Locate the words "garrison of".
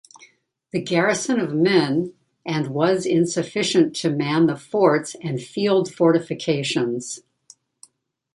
0.81-1.53